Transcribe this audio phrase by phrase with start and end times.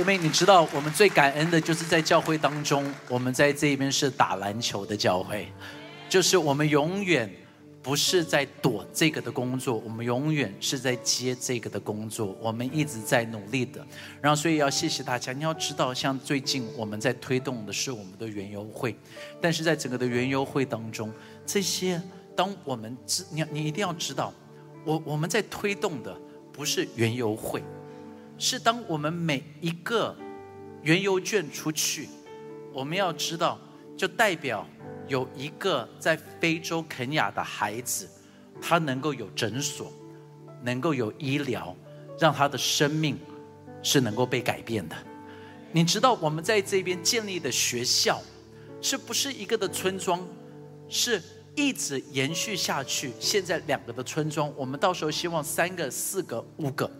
[0.00, 5.46] 姐妹，你知道我们最感恩的就是在教会当中，我们在这边是打篮球的教会，
[6.08, 7.30] 就是我们永远
[7.82, 13.86] 不是在躲这个的工作，我们永远是在接这个的工作，我们一直在努力的。
[14.22, 15.34] 然后，所以要谢谢大家。
[15.34, 18.96] 你要知道，像最近我们在推动的是我们的园游会，
[19.38, 21.12] 但是在整个的园游会当中，
[21.44, 22.00] 这些
[22.34, 24.32] 当我们知你你一定要知道，
[24.82, 26.18] 我我们在推动的
[26.50, 27.62] 不是园游会。
[28.40, 30.16] 是当我们每一个
[30.82, 32.08] 原油券出去，
[32.72, 33.60] 我们要知道，
[33.98, 34.66] 就代表
[35.06, 38.08] 有一个在非洲肯雅的孩子，
[38.58, 39.92] 他能够有诊所，
[40.62, 41.76] 能够有医疗，
[42.18, 43.18] 让他的生命
[43.82, 44.96] 是能够被改变的。
[45.70, 48.22] 你知道我们在这边建立的学校，
[48.80, 50.26] 是不是一个的村庄，
[50.88, 51.22] 是
[51.54, 53.12] 一直延续下去？
[53.20, 56.90] 现在两个的村庄，我们到时候希望三个、四个、五个。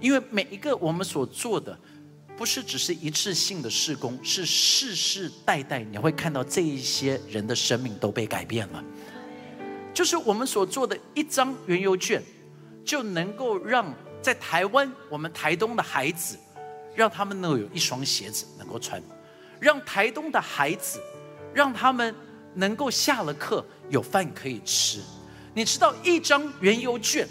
[0.00, 1.76] 因为每一个我们所做的，
[2.36, 8.84] 不是只是一次性的施工，是世世代代你会看到这一些人的生命都被改变了。
[9.92, 12.22] 就是我们所做的一张原油券，
[12.84, 16.38] 就能够让在台湾我们台东的孩子，
[16.94, 19.02] 让他们能够有一双鞋子能够穿，
[19.58, 21.00] 让台东的孩子，
[21.52, 22.14] 让他们
[22.54, 25.00] 能够下了课有饭可以吃。
[25.52, 27.26] 你知道一张原油券，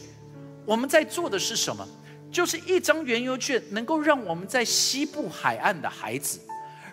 [0.66, 1.88] 我们在做的是什么？
[2.32, 6.40] 就是一张原油券，能够让我们在西部海岸的孩子，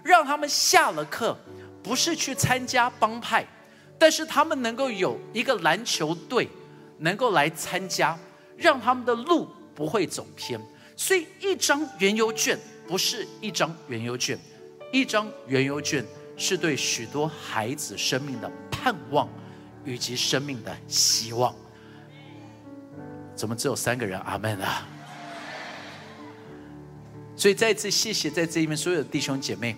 [0.02, 1.36] 让他们下了课，
[1.82, 3.44] 不是去参加帮派，
[3.98, 6.48] 但是他们能够有一个篮球队，
[6.98, 8.18] 能够来参加，
[8.56, 10.60] 让他们的路不会走偏。
[10.96, 14.38] 所以，一张原油券不是一张原油券，
[14.92, 16.04] 一张原油券
[16.36, 19.28] 是对许多孩子生命的盼望，
[19.84, 21.52] 以及生命的希望。
[23.34, 24.18] 怎么只有三个人？
[24.20, 24.86] 阿门啊！
[27.36, 29.76] 所以再次谢谢在这一边所有的弟兄姐妹，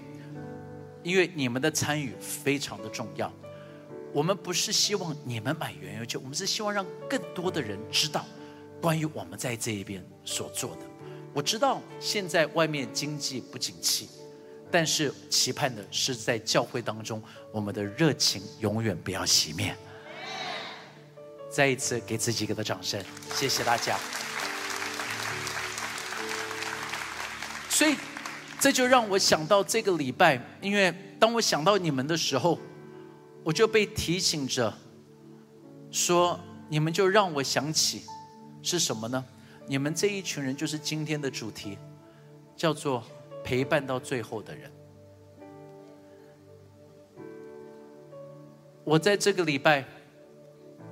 [1.02, 3.32] 因为你们的参与非常的重要。
[4.12, 8.24] 我们不是希望你们买原油券，我们是希望让更多的人知道
[8.80, 10.82] 关于我们在这一边所做的。
[11.34, 14.08] 我知道现在外面经济不景气，
[14.70, 17.22] 但是期盼的是在教会当中，
[17.52, 19.76] 我们的热情永远不要熄灭。
[21.50, 23.02] 再一次给自己一个掌声，
[23.34, 23.98] 谢谢大家。
[27.76, 27.94] 所以，
[28.58, 32.58] 这就让我想到这个礼拜，因为当我想到你们的时候，
[33.44, 34.72] 我就被提醒着，
[35.90, 38.04] 说你们就让我想起
[38.62, 39.22] 是什么呢？
[39.66, 41.76] 你们这一群人就是今天的主题，
[42.56, 43.04] 叫做
[43.44, 44.72] 陪伴到最后的人。
[48.84, 49.84] 我在这个礼拜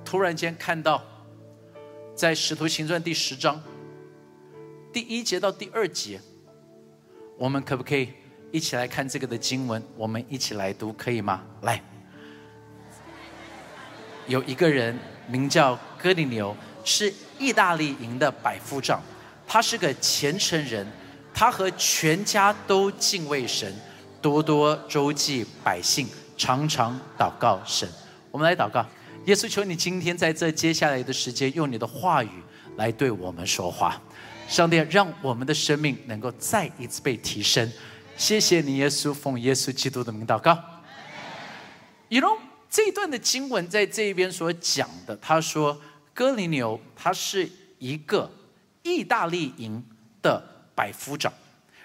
[0.03, 1.03] 突然间看到，
[2.13, 3.59] 在使徒行传第十章
[4.93, 6.21] 第一节到第二节。
[7.37, 8.13] 我们可不可以
[8.51, 9.81] 一起来看这个的经文？
[9.97, 11.43] 我们一起来读，可以吗？
[11.63, 11.81] 来，
[14.27, 14.97] 有一个人
[15.27, 19.01] 名叫哥尼牛，是意大利营的百夫长，
[19.45, 20.87] 他是个虔诚人，
[21.33, 23.75] 他和全家都敬畏神，
[24.21, 26.07] 多多周济百姓，
[26.37, 27.87] 常常祷告神。
[28.31, 28.85] 我们来祷告，
[29.25, 32.29] 耶稣求你今天在这接下来的时间，用你的话语
[32.77, 34.01] 来对我们说话。
[34.47, 37.69] 上帝让我们的生命能够再一次被提升，
[38.15, 40.57] 谢谢你，耶稣，奉耶稣基督的名祷告。
[42.09, 42.37] you know
[42.69, 45.81] 这一段的经文在这一边所讲的，他说
[46.13, 48.31] 哥林牛他是一个
[48.83, 49.83] 意大利营
[50.21, 50.41] 的
[50.75, 51.33] 百夫长，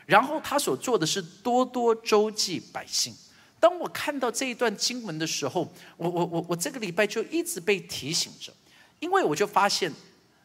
[0.05, 3.15] 然后他所做的是多多周济百姓。
[3.59, 8.53] 当我看到这一段经文的时候，我我我我这个礼拜就一直被提醒着，
[9.01, 9.91] 因为我就发现。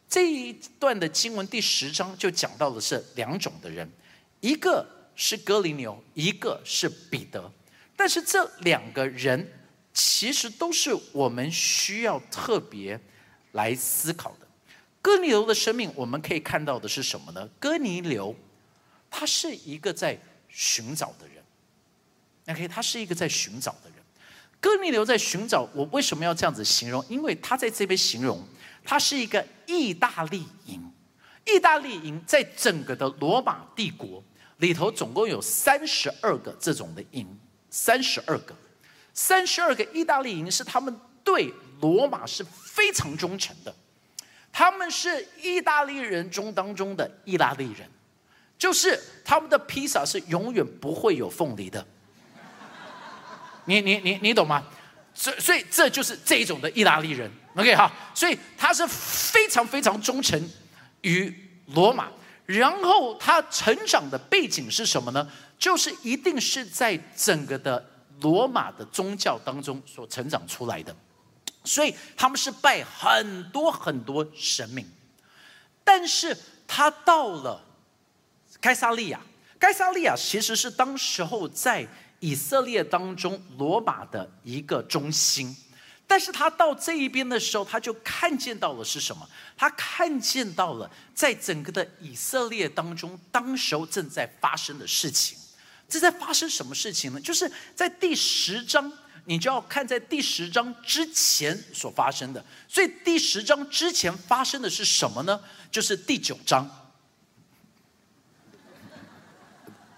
[0.08, 3.90] 这一段的经文第十章就讲到的是两种的人，
[4.40, 7.52] 一个是哥林牛，一个是彼得。
[7.96, 9.52] 但是这两个人
[9.92, 12.98] 其实都是我们需要特别
[13.52, 14.46] 来思考的。
[15.02, 17.48] 哥尼流的生命，我们可以看到的是什么呢？
[17.58, 18.34] 哥尼流
[19.10, 20.18] 他是一个在
[20.48, 21.42] 寻找的人。
[22.48, 23.98] OK，他是一个在寻找的人。
[24.60, 27.04] 哥尼流在寻找，我为什么要这样子形容？
[27.08, 28.46] 因为他在这边形容。
[28.86, 30.80] 它是一个意大利营，
[31.44, 34.22] 意大利营在整个的罗马帝国
[34.58, 37.26] 里头，总共有三十二个这种的营，
[37.68, 38.54] 三十二个，
[39.12, 43.74] 三十二个意大利营是他们对罗马是非常忠诚的，
[44.52, 47.90] 他们是意大利人中当中的意大利人，
[48.56, 51.84] 就是他们的披萨是永远不会有凤梨的，
[53.64, 54.64] 你你你你懂吗？
[55.12, 57.28] 所所以这就是这一种的意大利人。
[57.56, 60.38] OK 好，所以他是非常非常忠诚
[61.00, 61.34] 于
[61.68, 62.08] 罗马，
[62.44, 65.26] 然后他成长的背景是什么呢？
[65.58, 67.82] 就是一定是在整个的
[68.20, 70.94] 罗马的宗教当中所成长出来的，
[71.64, 74.86] 所以他们是拜很多很多神明。
[75.82, 76.36] 但是
[76.68, 77.64] 他到了
[78.60, 79.18] 该萨利亚，
[79.58, 81.88] 该萨利亚其实是当时候在
[82.20, 85.56] 以色列当中罗马的一个中心。
[86.08, 89.28] 但是他到这一边的时候，他就看见到了是什么？
[89.56, 95.36] 他看见到了在整个的以色列当中，当时候正在发生的事情。
[95.88, 97.20] 这在发生什么事情呢？
[97.20, 98.92] 就是在第十章，
[99.24, 102.44] 你就要看在第十章之前所发生的。
[102.68, 105.40] 所以第十章之前发生的是什么呢？
[105.72, 106.68] 就是第九章，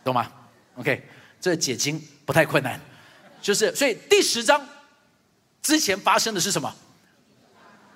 [0.02, 0.32] 懂吗
[0.76, 1.06] ？OK，
[1.38, 2.80] 这解经不太困难。
[3.42, 4.66] 就是所以第十章。
[5.62, 6.74] 之前发生的是什么？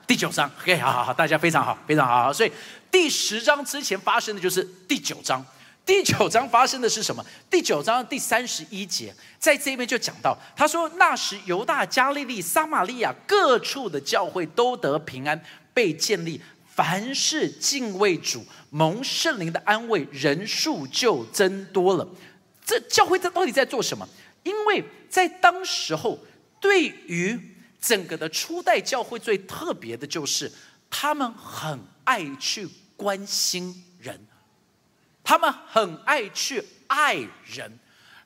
[0.07, 2.33] 第九章，OK，好好好，大家非常好，非常好。
[2.33, 2.53] 所以
[2.91, 5.45] 第十章之前发生的就是第九章。
[5.85, 7.25] 第九章发生的是什么？
[7.51, 15.43] 第九章第三十一节，在这边就讲到，他说那时犹大、加利利、撒玛利亚各处的教会都得平安，
[15.75, 22.07] 被建立，凡是敬畏主、蒙圣灵的安慰，人数就增多了。
[22.65, 24.09] 这教会在到底在做什么？
[24.45, 26.17] 因为在当时候，
[26.61, 27.52] 对于
[27.83, 30.51] 整个的初代教会最特别的就是，
[30.89, 34.25] 他们很爱去关心人，
[35.25, 37.79] 他们很爱去爱人，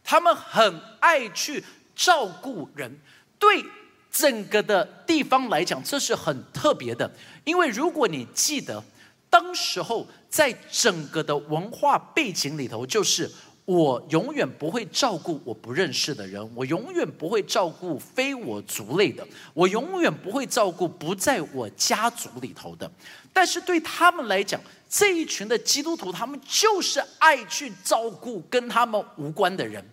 [0.04, 1.64] 他们很爱去
[1.94, 3.00] 照顾人。
[3.38, 3.64] 对
[4.12, 7.10] 整个的地方来讲，这是很特别的。
[7.44, 8.84] 因为如果你记得，
[9.30, 13.32] 当时候在整个的文化背景里头，就是。
[13.66, 22.88] 我永远不会照顾我不认识的人，我永远不会照顾非我族类的，我永远不会照顾不在我家族里头的。
[23.32, 29.84] 但是对他们来讲，这一群的基督徒，他们就是爱去照顾跟他们无关的人，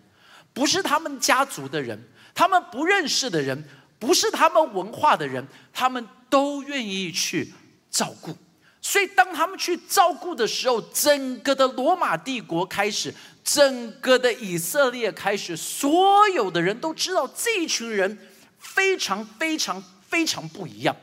[0.53, 1.99] 不是他们家族的人，
[2.35, 3.67] 他们不认识的人，
[3.97, 5.43] 不是他们文化的人，
[5.73, 7.51] 他们都愿意去
[7.89, 8.35] 照顾。
[8.83, 13.11] 所以当他们去照顾的时候，整个的罗马帝国开始。
[13.45, 18.17] 整个的以色列开始，所有的人都知道这一群人
[18.57, 20.95] 非常非常非常不一样，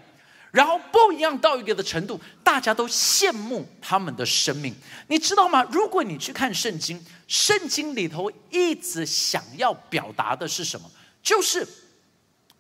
[0.50, 4.74] 然后不一样到一个的程度，大家都羡慕他们的生命。
[5.08, 5.62] 你知道吗？
[5.70, 10.90] 如果你去看圣经，圣经里头一直想要表达的是什么？
[11.22, 11.68] 就是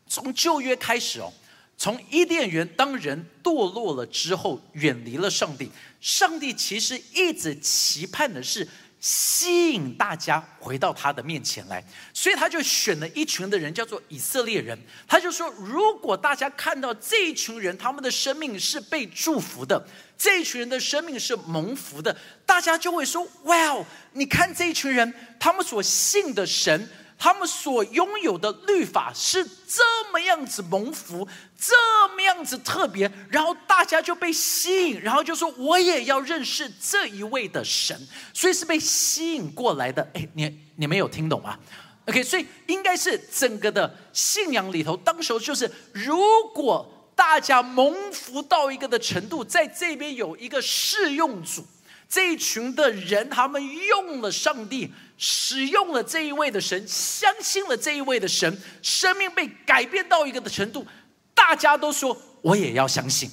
[0.06, 1.32] 从旧约开始哦，
[1.80, 8.68] 从伊甸园当人堕落了之后，远离了上帝，上帝其实一直期盼的是。
[9.02, 11.82] 吸引大家回到他的面前来，
[12.12, 14.78] 所以他就选了一群的人，叫做以色列人。
[15.08, 19.82] 他就说，如果大家看到这一群人，他们的生命是被祝福的，
[20.18, 26.86] 这一群人的生命是蒙福的，大家就会说：哇哦，你看这一群人，他们所信的神。
[27.22, 31.74] 他们所拥有的律法是这么样子蒙福，这
[32.16, 37.94] 么样子特别，然后大家就被吸引，然后就说我也要认识这一位的神，
[38.32, 40.02] 所以是被吸引过来的。
[40.14, 41.58] 哎，你你们有听懂吗
[42.06, 46.18] ？OK，所以应该是整个的信仰里头，当时候就是如
[46.54, 51.62] 果大家蒙福到一个的程度，在这边有一个试用组。
[52.10, 60.84] 这一群的人，他们用了上帝，使用了这一位的神，相信了这一位的神，生命被改变到一个的程度，
[61.32, 63.30] 大家都说我也要相信。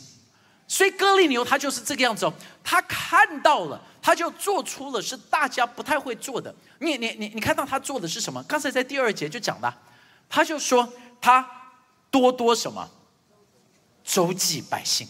[0.68, 6.54] 所以哥利牛他就是这个样子哦，他看到了，他就做出了是大家不太会做的。
[6.80, 8.44] 你你你你看到他做的是什么？
[8.44, 9.76] 刚才在第二节就讲了，
[10.30, 10.88] 他就说
[11.20, 11.50] 他
[12.12, 12.88] 多多什么
[14.04, 15.08] 周济百姓，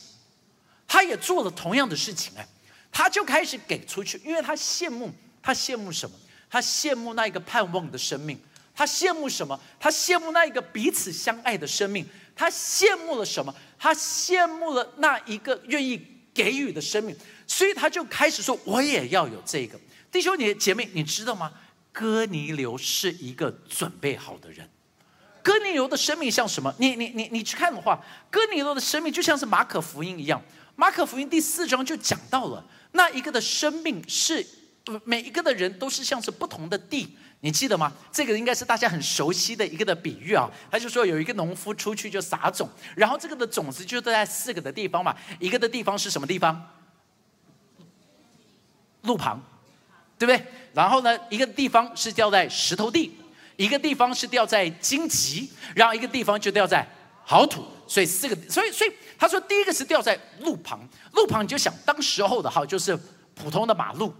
[0.87, 2.47] 他也做了同样的事情哎。
[2.91, 6.15] 他就开始给出去，因为他羡慕，他羡慕什么？
[6.49, 8.39] 他羡慕那一个盼望的生命。
[8.73, 9.59] 他羡慕什么？
[9.79, 12.07] 他羡慕那一个彼此相爱的生命。
[12.35, 13.53] 他羡慕了什么？
[13.77, 15.99] 他羡慕了那一个愿意
[16.33, 17.15] 给予的生命。
[17.47, 19.79] 所以他就开始说：“我也要有这个。”
[20.11, 21.51] 弟兄你姐妹，你知道吗？
[21.91, 24.69] 哥尼流是一个准备好的人。
[25.41, 26.73] 哥尼流的生命像什么？
[26.77, 30.39] 你你你你去看的话，哥尼流的生命就像是马可福音一样。
[30.75, 32.63] 马可福音第四章就讲到了。
[32.97, 34.43] 那一个的生命是，
[35.03, 37.93] 每一个的人都是像是不同的地，你记得吗？
[38.11, 40.49] 这个应该是大家很熟悉的一个的比喻啊。
[40.71, 45.15] 他就说有一个农夫出去就撒种，然后这个的种子就在四个的地方嘛。
[45.39, 46.59] 一个的地方是什么地方？
[49.03, 49.39] 路旁，
[50.17, 50.43] 对不对？
[50.73, 53.15] 然后呢，一个地方是掉在石头地，
[53.57, 56.83] 一个地方是掉在荆棘，然后一个地方就掉在
[57.23, 57.63] 好土。
[57.87, 62.97] 所以四个，所以所以他说第一个是掉在路旁，路旁你就想当时候的哈，就是
[63.33, 64.13] 普通的马路，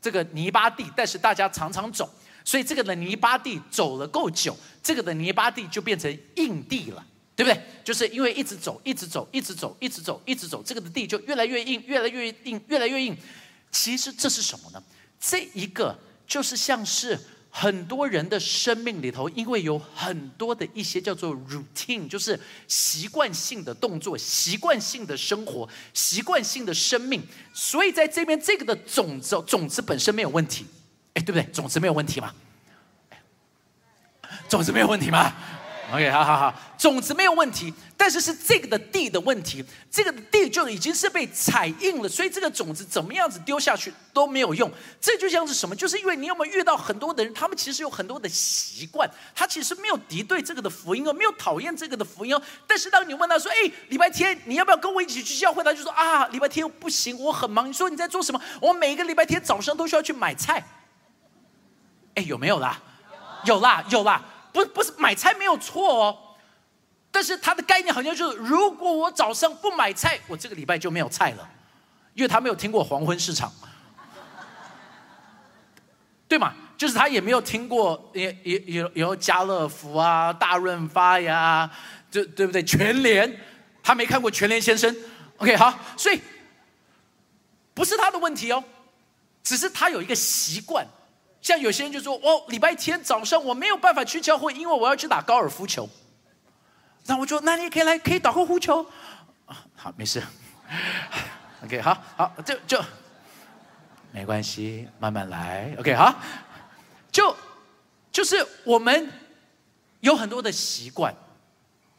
[0.00, 2.08] 这个泥巴地，但是大家常常走，
[2.44, 7.04] 所以这个的泥巴地走了够久，这个的泥巴地就变成硬地了，
[7.36, 7.62] 对不对？
[7.84, 13.16] 就是因为一直走，一直走，一直走，一直走，一直走，这个的地就越来越硬，越来越硬，越来越硬。
[13.70, 14.82] 其实这是什么呢？
[15.20, 17.18] 这一个就是像是。
[17.54, 30.64] 很多人的生命里头，因为有很多的一些叫做 routine，就是习惯性的动作、习惯性的生活、习惯性的生命，所以在这边这个的种子，种子本身没有问题，
[31.12, 31.42] 哎，对不对？
[31.52, 32.34] 种子没有问题吗？
[34.48, 35.32] 种子没有问题吗
[35.92, 44.70] ？OK，好好好，种子没有问题，但是是这个的地的问题，这个的地就已经是被踩硬了，所以这个种子怎么样子丢下去都没有用。
[45.00, 45.76] 这就像是什么？
[45.76, 52.42] 就是因为你有没有遇到很多的人，他们其实有很多的习惯，他其实没有敌对这个的福音哦，没有讨厌这个的福音哦。
[52.66, 58.40] 但是当你问他说：“哎，礼拜天你要不要跟我一起去教会？”他就说：“啊，礼拜天不行，我很忙。”你说你在做什么？
[58.62, 60.64] 我每个礼拜天早上都需要去买菜。
[62.14, 62.80] 哎，有没有啦？
[63.44, 64.22] 有啦，有啦。
[64.52, 66.18] 不不是买菜没有错哦，
[67.10, 71.48] 但是他的概念好像就是，如果我早上不买菜，我这个礼拜就没有菜了，
[72.14, 73.52] 因为他没有听过黄昏市场，
[76.28, 76.54] 对吗？
[76.76, 81.70] 就是他也没有听过，也也也有家乐福啊、大润发呀，
[82.10, 82.60] 对对不对？
[82.64, 83.40] 全联，
[83.82, 84.94] 他没看过全联先生。
[85.36, 86.20] OK，好，所以
[87.72, 88.64] 不是他的问题哦，
[89.44, 90.84] 只是他有一个习惯。
[91.42, 95.86] 像有些人就说：“哦礼拜天早上我没有办法去教会，因为我要去打高尔夫球。”
[97.06, 98.80] 那我说：“那你可以来，可以打高尔夫球。”
[99.46, 100.22] 啊，好，没事。
[101.64, 102.84] OK，好好，就就
[104.12, 105.74] 没关系，慢慢来。
[105.78, 106.14] OK，好，
[107.10, 107.36] 就
[108.12, 109.10] 就是我们
[110.00, 111.12] 有很多的习惯，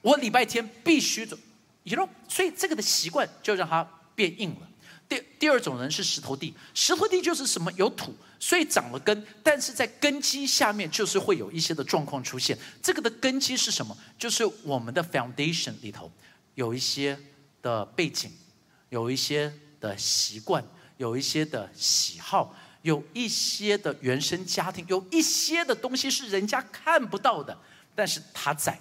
[0.02, 1.38] 我礼拜天必须走
[1.84, 3.86] ，you know，所以这个的习惯就让它
[4.16, 4.68] 变硬了。
[5.08, 8.16] 第第二种人是石头地，石头地就是什么有土。
[8.40, 12.58] 所以长了根，但是在根基下面就是会有一些的状况出现。
[12.82, 13.98] 这个的根基是什么？
[14.20, 16.12] 就是我们的 foundation 里头
[16.56, 17.18] 有一些
[17.62, 18.30] 的背景，
[18.90, 20.62] 有一些的习惯，
[20.98, 27.58] 有一些的喜好，有一些的原生家庭，有一些的东西是人家看不到的，
[27.96, 28.78] 但是他在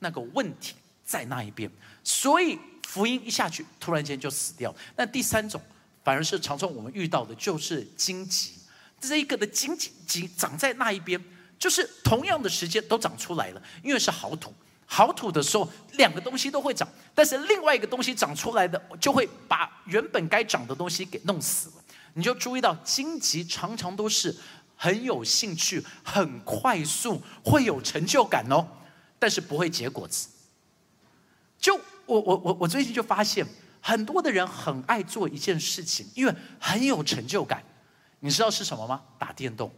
[0.00, 1.70] 那个问题在那一边，
[2.02, 2.58] 所以
[2.94, 4.72] 福音一下去，突然间就死掉。
[4.94, 5.60] 那第三种
[6.04, 8.52] 反而是常常我们遇到的，就是荆棘。
[9.00, 11.20] 这一个的荆棘长在那一边，
[11.58, 14.54] 就是同样的时间都长出来了，因为是好土。
[14.86, 21.74] 好土的时候，两个东西都会长，但是另外一个东西长出来的，就会把原本该长的东西给弄死了。
[22.12, 24.32] 你就注意到，荆棘常常都是
[24.76, 28.64] 很有兴趣、很快速、会有成就感哦，
[29.18, 30.28] 但是不会结果子。
[31.58, 33.46] 就我我我我最近就发现，
[33.80, 37.62] 很多的人很爱做一件事情，因为很有成就感。
[38.20, 39.02] 你知道是什么吗？
[39.18, 39.70] 打电动。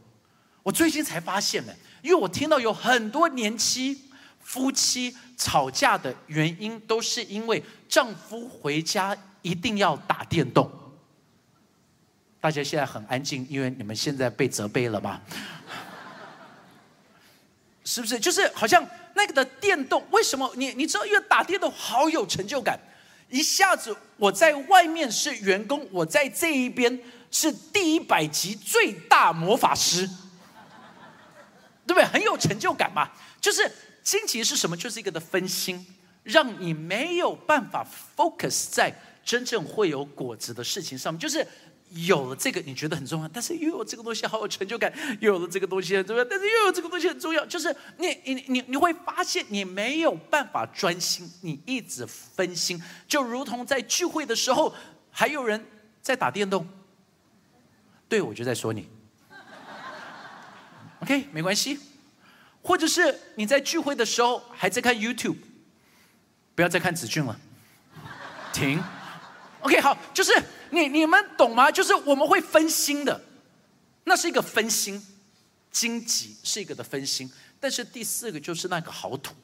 [0.63, 4.03] 我最近才发现呢，因为我听到有很多年期
[4.41, 10.71] 夫妻吵架的原因，都是因为丈夫回家一定要打电动。
[12.41, 15.21] 大家现在很安静，因为你们现在被责备了吧？
[17.85, 18.19] 是不是？
[18.21, 18.85] 就是好像
[19.27, 21.05] 那个的电动，为什么你你知道？
[21.05, 22.79] 因为打电动好有成就感，
[23.29, 27.01] 一下子我在外面是员工，我在这一边。
[27.29, 30.07] 是第一百级最大魔法师，
[31.85, 32.05] 对不对？
[32.05, 33.11] 很有成就感嘛。
[33.41, 33.71] 就是
[34.03, 34.77] 荆棘是什么？
[34.77, 35.85] 就是一个的分心，
[36.23, 37.85] 让你没有办法
[38.17, 41.21] focus 在真正会有果子的事情上面。
[41.21, 41.47] 就是
[41.91, 44.91] 有了这个，你觉得很重要，但是又有这个东西好有成就感；
[45.21, 47.45] 又有了这个东西很重要，但是又有这个东西很重要。
[47.47, 54.75] 就是你你你你会发现，你没有办法专心，你一直分心，就如同在聚会的时候，
[55.11, 55.65] 还有人
[56.03, 56.67] 在打电动。
[58.09, 58.89] 对，我就在说你。
[61.01, 61.79] OK，没关系。
[62.63, 65.37] 或者是你在聚会的时候还在看 YouTube，
[66.57, 67.39] 不要再看子俊了，
[68.53, 68.83] 停。
[69.61, 70.33] OK，好，就是
[70.71, 71.71] 你你们懂吗？
[71.71, 73.21] 就是我们会分心的，
[74.05, 75.05] 那是一个分心，
[75.71, 77.31] 荆棘是一个的分心。
[77.59, 79.35] 但是第四个就是那个好土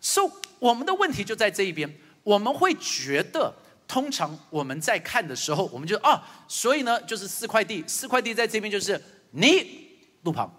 [0.00, 3.54] ，So 我们的问题就在这一边，我们会觉得。
[3.88, 10.52] 通常我们在看的时候，我们就啊，所以呢，就是四块地，四块地在这边就是你路旁，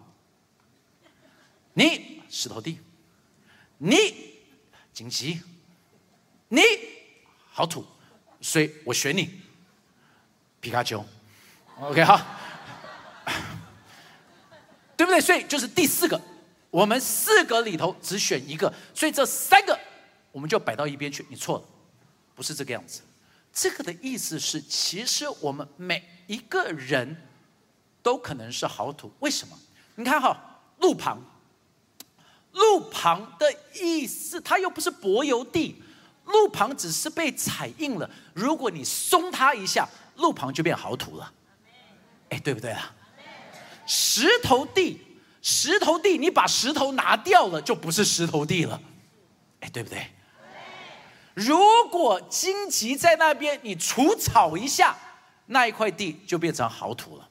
[1.75, 2.79] 你石头地，
[3.77, 3.95] 你
[4.91, 5.39] 荆棘，
[6.47, 6.59] 你
[7.51, 7.85] 好土，
[8.41, 9.29] 所以我选你。
[10.61, 11.03] 皮卡丘
[11.79, 12.19] ，OK 好，
[14.97, 15.21] 对不对？
[15.21, 16.19] 所以就是第四个，
[16.69, 19.79] 我们四个里头只选一个，所以这三个
[20.31, 21.25] 我们就摆到一边去。
[21.29, 21.63] 你错了，
[22.35, 23.01] 不是这个样子。
[23.53, 27.15] 这个的意思是，其实我们每一个人
[28.03, 29.11] 都可能是好土。
[29.19, 29.57] 为什么？
[29.95, 31.19] 你看哈，路旁，
[32.51, 35.81] 路旁的意思，它又不是柏油地，
[36.25, 38.09] 路旁只是被踩硬了。
[38.33, 39.87] 如果你松它一下，
[40.19, 41.33] 路旁就变好土了。
[42.29, 42.93] 哎，对不对啊？
[43.87, 45.01] 石头地，
[45.41, 48.79] 石头地，你把石头拿掉了，就不是石头地了。
[49.61, 50.07] 哎，对不对？
[51.33, 51.57] 如
[51.89, 54.95] 果荆棘在那边，你除草一下，
[55.47, 57.27] 那一块地就变成好土了。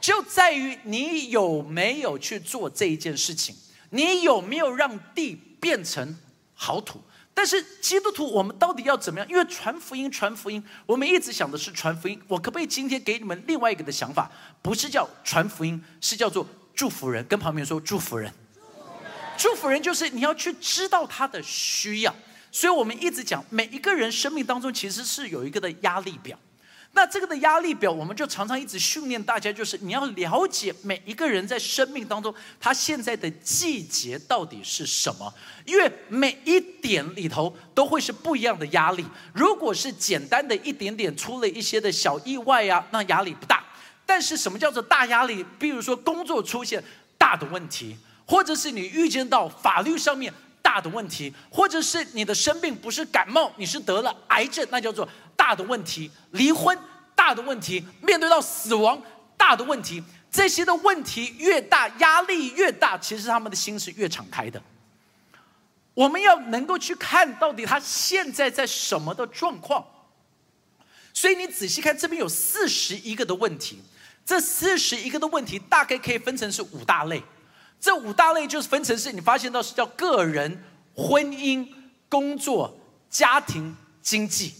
[0.00, 3.54] 就在于你有没有去做这一件事情，
[3.90, 6.16] 你有没有让地变成
[6.54, 7.02] 好土？
[7.34, 9.28] 但是基督徒，我们到底要怎么样？
[9.28, 12.20] 因为传福音，传福音，我们一直想的是传福音。
[12.28, 14.30] 我可不可以今天给你们另外一个的想法？
[14.60, 17.24] 不是叫传福音，是叫做祝福人。
[17.26, 18.32] 跟旁边说祝福人，
[19.38, 22.14] 祝福人就是你要去知道他的需要。
[22.50, 26.38] 所以我们一直讲，每一个人生命当中其实是有一个的压力表。
[26.94, 35.32] 那这个的压力表，我们就常常一直训练大家，就是你要了解每一个人在生命当中他现在的季节到底是什么，
[35.64, 39.04] 因为每一点里头都会是不一样的压力。
[39.32, 43.64] 如果是简单的一点点出了一些的小意外呀，那压力不大。
[44.04, 45.42] 但是什么叫做大压力？
[45.58, 46.82] 比如说工作出现
[47.16, 47.96] 大的问题，
[48.26, 50.30] 或者是你预见到法律上面
[50.62, 55.06] 大的问题，或者是你的生病不是感冒，你是得了癌症，那叫做。
[55.34, 56.78] 大的问题，离婚
[57.16, 59.02] 大的问题，面对到死亡
[59.36, 60.00] 大的问题，
[60.30, 64.62] 这些的问题越大，压力越大，其实他们的心是越敞开的。
[65.94, 69.84] 我们要能够去看到底他现在在什么的状况。
[71.12, 73.82] 所以你仔细看，这边有四十一个的问题，
[74.24, 77.20] 这四十一个的问题大概可以分成是五大类。
[77.82, 80.62] 这五大类就是分成是你发现到是叫个人、
[80.94, 81.66] 婚姻、
[82.08, 82.78] 工作、
[83.10, 84.54] 家庭、经济。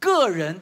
[0.00, 0.60] 个人、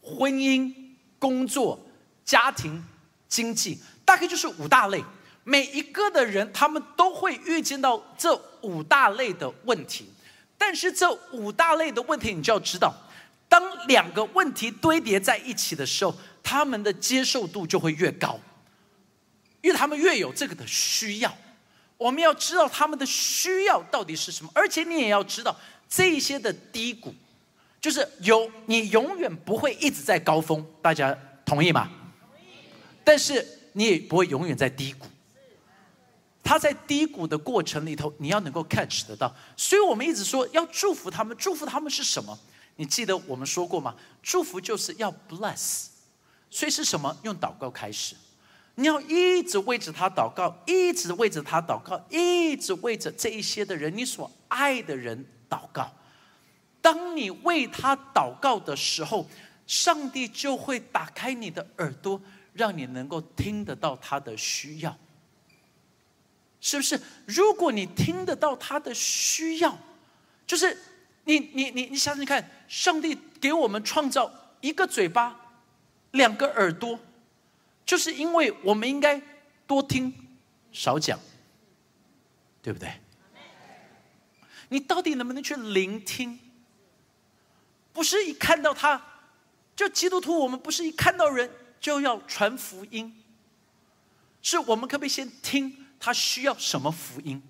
[0.00, 0.72] 婚姻、
[1.18, 1.78] 工作、
[2.24, 2.82] 家庭、
[3.28, 5.04] 经济，大概就是五大类。
[5.42, 10.10] 每一个的人，他们都会遇见到这五大类的问题。
[10.56, 12.94] 但是这五大类的问题，你就要知道，
[13.46, 18.40] 当两个问题堆叠在一起的时候，他们的接受度就会越高，
[19.64, 21.34] 因为他们越有这个的需要。
[21.96, 25.56] 我们要知道他们的需要到底是什么，而且你也要知道
[25.88, 27.14] 这些的低谷。
[27.80, 31.90] 就是有你永远不会一直在高峰，大家同意吗？
[32.20, 32.58] 同意。
[33.02, 35.06] 但是你也不会永远在低谷。
[36.42, 39.34] 他在低谷的过程里头，你要能够 catch 得到。
[39.56, 42.38] 所以我们一直说要祝福他们，祝福他们是什么？
[42.76, 43.94] 你记得我们说过吗？
[44.22, 45.86] 祝福就是要 bless。
[46.50, 47.16] 所以是什么？
[47.22, 48.14] 用祷告开始。
[48.76, 55.92] 你要一直为着他祷告，一直为着他祷告，一直为着这一些的人，你所爱的人祷告。
[56.80, 59.26] 当你为他祷告的时候，
[59.66, 62.20] 上帝就会打开你的耳朵，
[62.52, 64.94] 让你能够听得到他的需要，
[66.60, 67.00] 是不是？
[67.26, 69.78] 如果你听得到他的需要，
[70.46, 70.76] 就是
[71.24, 75.34] 你你你你想想看，上帝给我们创造一个嘴巴，
[76.10, 76.98] 两个耳朵，
[77.84, 79.20] 就是因为我们应该
[79.66, 80.12] 多听
[80.72, 81.18] 少讲，
[82.62, 82.92] 对不对？
[84.68, 86.38] 你到底能不能去聆听？
[87.92, 89.00] 不是一看到他，
[89.76, 93.22] 就基督徒，我们不是一看到人就要传福音，
[94.42, 97.40] 是我们可不可以先听他需要什么福音？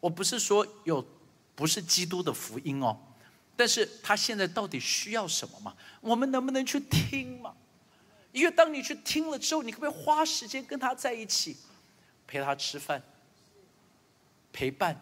[0.00, 1.06] 我不是说有
[1.54, 2.98] 不是基督的福音哦，
[3.54, 5.76] 但是他现在到底需要什么嘛？
[6.00, 7.54] 我们能不能去听嘛？
[8.34, 11.56] 因为当你去听了之后，你可不可以花时间跟他在一起，
[12.26, 13.02] 陪他吃饭，
[14.52, 15.00] 陪伴？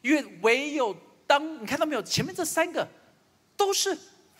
[0.00, 2.88] 因为唯有当你看到没有，前面这三个。
[3.56, 3.96] 都是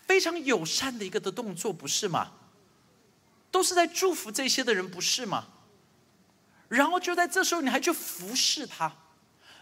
[0.09, 2.33] 非常友善的一个的动作，不是吗？
[3.49, 5.47] 都是在祝福这些的人，不是吗？
[6.67, 8.93] 然后就在这时候，你还去服侍他，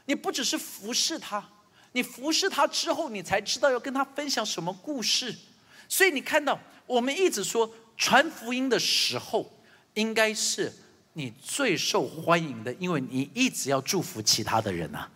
[0.06, 1.46] 你不只是服侍他，
[1.92, 5.36] 你服侍他之后，你才知道要跟他分享什么故事。
[5.86, 9.52] 所以你看到，我们一直说传福音的时候，
[9.94, 10.72] 应该是
[11.12, 15.11] 你最受欢迎的，因为你一直要祝福其他的人啊。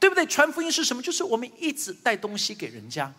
[0.00, 0.26] 对不对？
[0.26, 1.00] 传福音是什么？
[1.00, 3.10] 就是我们一直带东西给人家，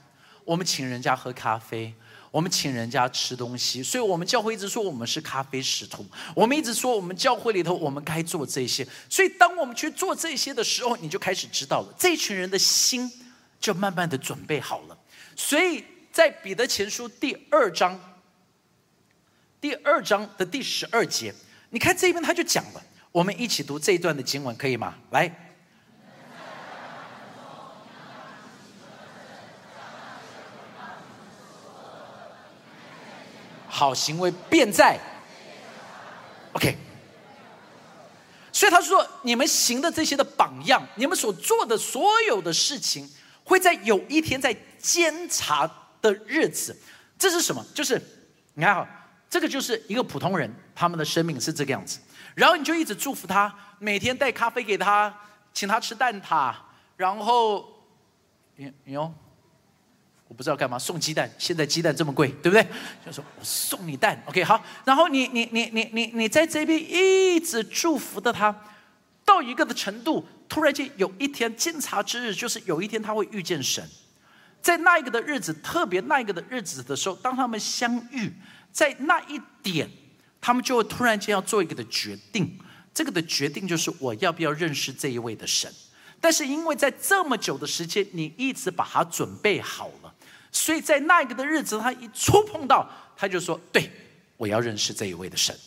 [0.44, 1.92] 我们请人家喝咖啡，
[2.30, 3.82] 我们请人家吃东西。
[3.82, 6.06] 所以，我们教会一直说我们是咖啡使徒。
[6.36, 8.88] 我们一直说我们教会里头我们该做这些。
[9.10, 13.12] 所以，当我们去做这些的时候，你就开始知道了，这群人的心
[13.60, 14.96] 就慢慢的准备好了。
[15.36, 18.00] 所以在彼得前书第二章
[19.66, 21.34] 第二章的第十二节，
[21.72, 24.94] 你看这一边他就讲了，我们一起读这一段的经文，可以吗？
[25.10, 25.56] 来，
[33.68, 35.00] 好行为便在
[36.54, 36.78] ，OK。
[38.52, 43.10] 所以他说，你们行的这些的榜样，你们所做的所有的事情，
[43.44, 45.68] 会在有一天在监察
[46.04, 46.80] 的日子，
[47.18, 47.66] 这是什么？
[47.74, 48.00] 就是
[48.54, 48.88] 你看好。
[49.30, 52.00] 这个就是一个普通人，他们的生命是这个样子。
[52.36, 55.14] 然后你就一直祝福他，每天带咖啡给他，
[55.54, 56.54] 请他吃蛋挞，
[56.98, 57.66] 然后
[58.56, 59.14] 你你哟，
[60.28, 62.66] 我不知道干嘛送鸡蛋，现在鸡蛋这么贵，对不对？
[63.06, 64.62] 就说我送你蛋，OK 好。
[64.84, 68.54] 然后你你你你你你在这边一直祝福的他，
[69.24, 73.88] 到一个的程度，突然间有一天监察之日，就是有一天他会遇见神。”
[74.62, 78.34] 在那一个的日子，特别那一个的日子的时候，当他们相遇，
[78.76, 79.90] 在那一点，
[80.42, 82.60] 他们就会突然间要做一个的决定。
[82.94, 85.74] 这个的决定就是我要不要认识这一位的神。
[86.20, 90.14] 但是因为在这么久的时间，你一直把它准备好了，
[90.52, 92.86] 所以在那一个的日子，他一触碰到，
[93.16, 93.90] 他就说：“对，
[94.36, 95.58] 我要认识这一位的神。”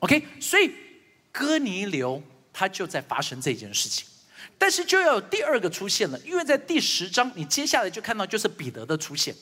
[0.00, 0.72] OK，所以
[1.30, 2.20] 哥尼流
[2.52, 4.04] 他就在发生这件事情。
[4.58, 9.34] 但是就要有第二个出现了，因为在第十章，你接下来就看到就是彼得的出现。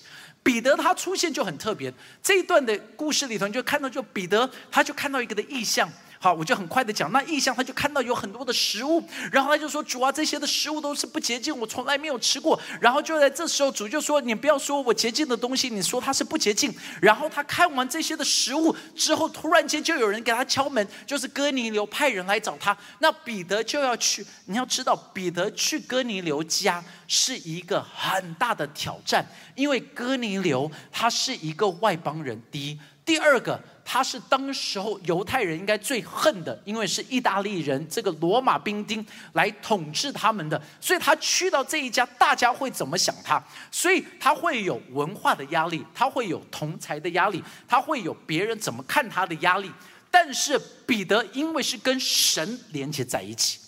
[0.48, 5.86] 彼得他出现就很特别，这一段的故事里头，你就看到就彼得他就看到一个的意象。
[6.20, 7.12] 好，我就很快的讲。
[7.12, 9.00] 那异象，他就看到有很多的食物，
[9.30, 22.76] 然后他就说：“主啊，这些的食物都是不洁净，我从来没有吃过。”然后就在这时候，主就说：“你不要说我洁净的东西，你说它是不洁净。”然后他看完这些的食物之后，突然间就有人给他敲门，就是哥尼流派人来找他。
[22.98, 32.42] 那彼得就要去，你要知道，彼得去哥尼流家是一个很大的挑战，因为哥尼流他是一个外邦人。
[32.50, 33.60] 第一，第二个。
[33.90, 43.42] 他是当时候犹太人应该最恨的，因为是意大利人这个罗马兵丁来统治他们的，所以他去到这一家，大家会怎么想他？
[43.70, 49.72] 所以他会有文化的压力，他会有同才的压力，他会有别人怎么看他的压力。
[50.10, 53.58] 但是彼得因为是跟神连接在一起，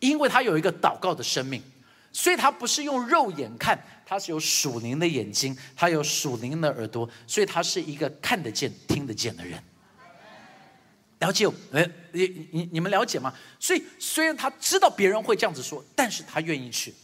[0.00, 1.62] 因为他有一个祷告的生命，
[2.12, 3.78] 所以他不是用肉眼看。
[4.08, 9.62] 他是有属灵的眼睛，他有属灵的耳朵，所以他是一个看得见、听得见的人。
[11.18, 11.46] 了解？
[11.72, 13.34] 呃，你你你们了解吗？
[13.60, 16.94] 所以虽然他知道别人会这样子说，但是他愿意去。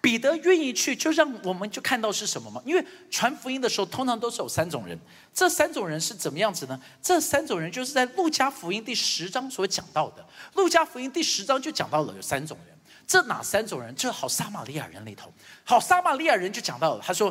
[0.00, 2.62] 彼得愿意去，就让我们就看到是什么吗？
[2.64, 4.96] 因为传福音的时候，通常都是有三种人。
[5.34, 6.80] 这三种人是怎么样子呢？
[7.02, 10.24] 这三种人就是在路加福音第十章所讲到的。
[10.54, 12.71] 路加福音第十章就讲到了有三种人。
[13.12, 13.94] 这哪三种人？
[13.94, 15.30] 这好撒玛利亚人里头，
[15.64, 17.30] 好撒玛利亚人就讲到了，他说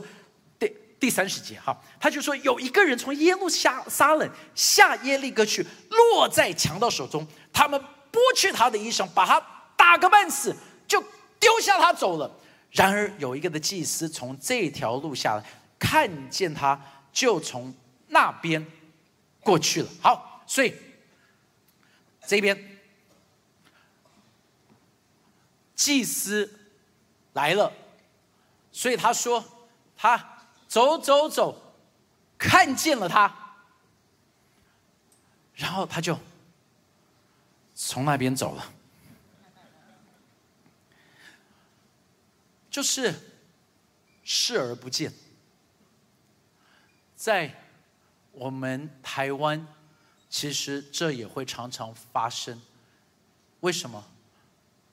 [0.60, 9.42] 第第三十节哈，他就说有一个人从耶路撒冷下耶利哥去，落在强盗手中，他们剥去他的衣裳，把他
[9.76, 10.56] 打个半死，
[10.88, 11.04] 就
[11.40, 12.32] 丢下他走了。
[12.70, 15.44] 然而有一个的祭司从这条路下来，
[15.80, 16.80] 看见他，
[17.12, 17.74] 就从
[18.10, 18.64] 那边
[19.40, 19.90] 过去了。
[20.00, 20.76] 好，所以
[22.28, 22.71] 这边。
[25.82, 26.48] 祭司
[27.34, 27.74] 来了，
[28.72, 29.44] 所以他说
[29.98, 31.76] 他走走走，
[32.38, 33.56] 看见了他，
[35.56, 36.16] 然后他就
[37.74, 38.72] 从那边走了，
[42.70, 43.16] 就是
[44.24, 45.12] 视而不见。
[47.16, 47.56] 在
[48.34, 49.68] 我们台湾，
[50.30, 52.62] 其实这也会常常发生，
[53.62, 54.08] 为什么？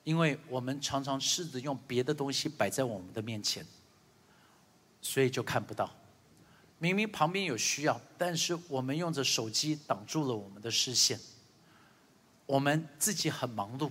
[0.08, 3.62] 因为我们常常试着用别的东西摆在我们的面前，
[5.02, 5.94] 所以就看不到。
[6.78, 11.20] 明明旁边有需要，但是我们用着手机挡住了我们的视线。
[12.46, 13.90] 我们自己很忙碌，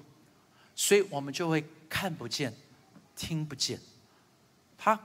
[0.75, 2.51] 所以我们就会看不见、
[3.15, 3.79] 听不见。
[4.75, 4.99] 他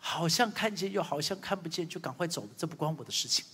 [0.00, 3.44] 好像看见，又好像看不见，就赶快走了，这不关我的事情。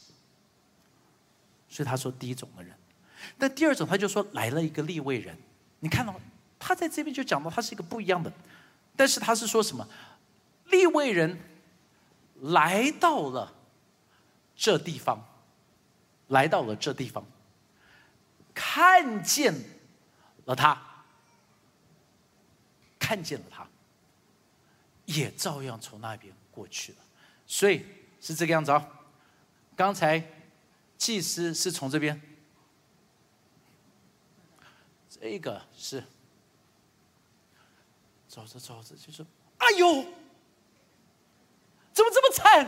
[1.68, 2.74] 所以他说第一种的人，
[3.36, 5.36] 但第二种他就说来了一个立位人，
[5.80, 6.18] 你看到？
[6.66, 8.32] 他在这边就讲到，他是一个不一样的，
[8.96, 9.86] 但是他是说什么？
[10.64, 11.38] 利未人
[12.40, 13.54] 来到了
[14.56, 15.24] 这地方，
[16.26, 17.24] 来到了这地方，
[18.52, 19.54] 看见
[20.46, 21.04] 了他，
[22.98, 23.64] 看见了他，
[25.04, 26.98] 也照样从那边过去了。
[27.46, 27.86] 所以
[28.20, 28.88] 是这个样子啊。
[29.76, 30.20] 刚才
[30.98, 32.20] 祭司是从这边，
[35.08, 36.02] 这个是。
[38.28, 39.24] 走着走着就说
[39.58, 40.04] ：“哎呦，
[41.92, 42.66] 怎么这么惨？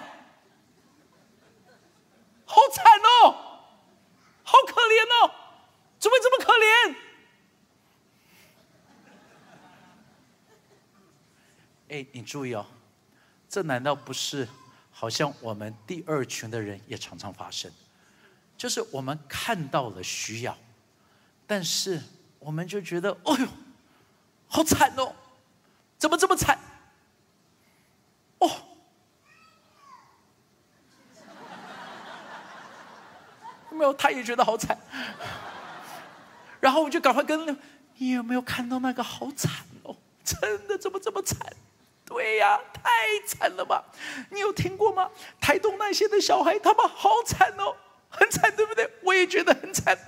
[2.46, 3.32] 好惨哦，
[4.42, 5.30] 好可怜哦，
[5.98, 6.96] 怎么这么可怜？”
[11.90, 12.64] 哎，你注意哦，
[13.48, 14.48] 这难道不是
[14.90, 17.70] 好像我们第二群的人也常常发生，
[18.56, 20.56] 就是我们看到了需要，
[21.46, 22.02] 但是
[22.38, 23.48] 我们就觉得，哎呦，
[24.46, 25.14] 好惨哦，
[25.98, 26.58] 怎么这么惨？
[28.38, 28.50] 哦，
[33.70, 34.78] 没有，他也觉得好惨，
[36.60, 37.58] 然后我就赶快跟，
[37.96, 39.50] 你有没有看到那个好惨
[39.82, 39.96] 哦？
[40.24, 41.38] 真的怎么这么惨？
[42.04, 42.82] 对呀，太
[43.26, 43.84] 惨了吧！
[44.30, 45.10] 你有听过吗？
[45.40, 47.76] 台东那些的小孩，他们好惨哦，
[48.08, 48.88] 很惨，对不对？
[49.02, 49.98] 我也觉得很惨。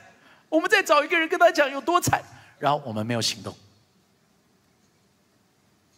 [0.48, 2.22] 我们再找一个人跟他讲有多惨，
[2.58, 3.54] 然后我们没有行动。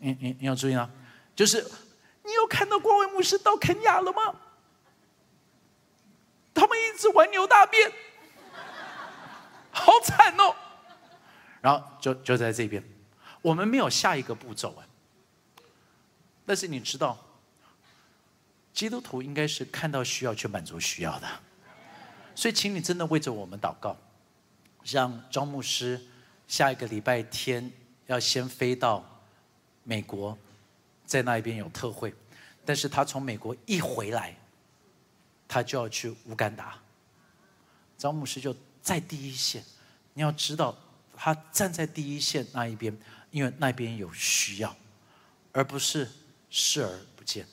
[0.03, 0.91] 你你你要注意啊，
[1.37, 1.63] 就是
[2.25, 4.35] 你有看到光伟牧师到肯雅了吗？
[6.53, 7.91] 他们一直玩牛大便，
[9.71, 10.55] 好惨哦。
[11.61, 12.83] 然后就就在这边，
[13.41, 14.83] 我们没有下一个步骤啊。
[16.45, 17.17] 但是你知道，
[18.73, 21.29] 基督徒应该是看到需要去满足需要的，
[22.35, 23.97] 所以请你真的为着我们祷告。
[24.85, 26.01] 让张牧师
[26.49, 27.71] 下一个礼拜天
[28.07, 29.12] 要先飞到
[29.85, 30.37] 美国，
[31.05, 32.15] 在那一边有特会，
[32.65, 34.37] 但是他从美国一回来，
[35.47, 36.81] 他就要去乌干达。
[37.99, 39.65] 张牧师就在第一线，
[40.15, 40.77] 你要知道，
[41.17, 42.97] 他站在第一线那一边，
[43.31, 44.77] 因为那边有需要，
[45.53, 46.09] 而不是。
[46.55, 47.47] 视而不见。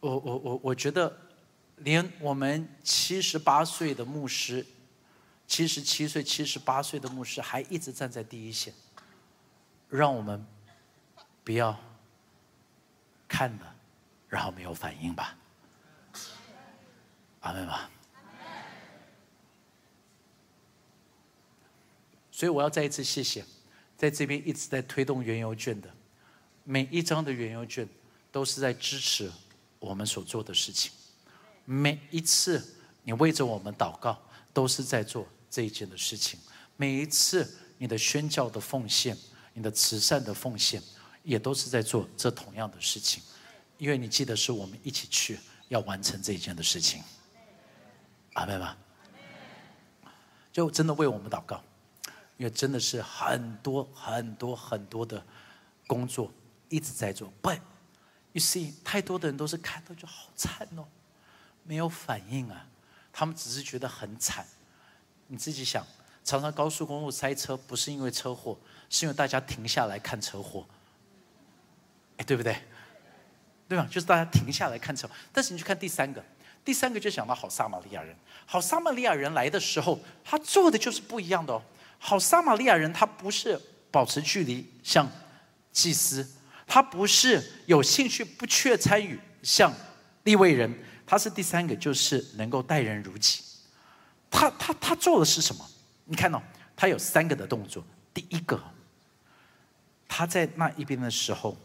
[0.00, 1.14] 我我我我觉得，
[1.76, 4.64] 连我们七十八岁的牧师，
[5.46, 8.72] 七十七岁、七十八岁的牧师，还一直站在第一线，
[9.92, 10.42] 让我们
[11.44, 11.78] 不要
[13.28, 13.76] 看了，
[14.26, 15.36] 然后没有反应吧。
[17.40, 17.90] 阿门吧。
[22.30, 23.44] 所以我要再一次谢谢，
[23.96, 25.90] 在这边一直在推动原油券的。
[26.64, 27.86] 每一张的原油券
[28.30, 29.30] 都是在支持
[29.78, 30.90] 我们所做的事情。
[31.66, 34.18] 每一次你为着我们祷告，
[34.54, 36.40] 都是在做这一件的事情。
[36.76, 39.16] 每一次你的宣教的奉献，
[39.54, 40.82] 你的慈善的奉献，
[41.22, 43.22] 也都是在做这同样的事情。
[43.78, 45.38] 因为你记得是我们一起去
[45.68, 47.02] 要完成这一件的事情。
[48.34, 48.76] 阿妹吗？
[50.52, 51.62] 就真的为我们祷告，
[52.36, 55.24] 因为真的是很多很多很多的
[55.86, 56.32] 工作。
[56.68, 60.88] 一直在做不 you see，太多的人都是看到就好惨哦，
[61.64, 62.66] 没有反应啊，
[63.12, 64.46] 他们只是觉得很惨。
[65.26, 65.86] 你自己想，
[66.24, 68.58] 常常高速公路塞车，不是因为车祸，
[68.88, 70.66] 是因为大家停下来看车祸，
[72.16, 72.56] 哎，对不对？
[73.68, 73.86] 对吧？
[73.90, 75.08] 就是大家停下来看车。
[75.32, 76.22] 但是你去看第三个，
[76.64, 78.14] 第三个就想到好撒玛利亚人。
[78.44, 81.62] 好撒玛利亚人来的时候，他做的就是不一样的哦。
[81.98, 83.58] 好撒玛利亚人他不是
[83.90, 85.08] 保持距离，像
[85.72, 86.28] 祭司。
[86.66, 89.72] 他不是有兴趣不缺参与，像
[90.24, 90.72] 立位人，
[91.06, 93.42] 他是第三个，就是能够待人如己。
[94.30, 95.66] 他他他做的是什么？
[96.04, 96.42] 你看到
[96.76, 97.84] 他有三个的动作。
[98.12, 98.62] 第一个，
[100.06, 101.56] 他在那一边的时候，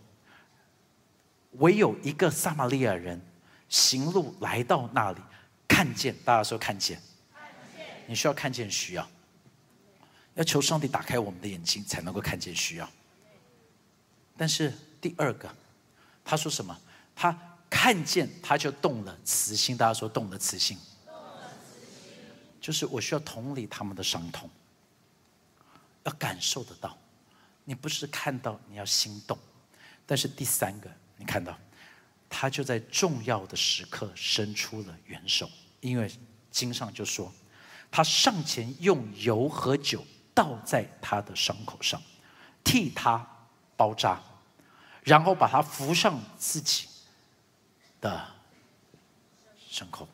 [1.54, 3.22] 唯有一个撒玛利亚人
[3.70, 5.20] 行路来到那里，
[5.68, 7.02] 看见大家说看见，
[8.06, 9.10] 你需要看见需要，
[10.36, 12.90] 要求上帝打开我们的眼睛，才能够看见需要。
[14.38, 14.74] 但是。
[15.00, 15.48] 第二个，
[16.26, 16.76] 他说什么？
[17.16, 19.78] 他看见他就动了慈心。
[19.78, 20.76] 大家说动了慈心，
[22.68, 24.50] 就是我需要同理他们的伤痛，
[26.04, 26.98] 要感受得到。
[27.64, 29.40] 你不是看到，你要心动。
[30.06, 31.58] 但是第三个，你看到，
[32.28, 35.50] 他就在重要的时刻伸出了援手，
[35.80, 36.12] 因为
[36.52, 37.32] 经上就说，
[37.90, 42.02] 他上前用油和酒倒在他的伤口上，
[42.66, 43.26] 替他
[43.78, 44.22] 包扎。
[45.06, 46.86] 然后把他扶上自己
[48.02, 48.28] 的
[49.70, 50.06] 伤口，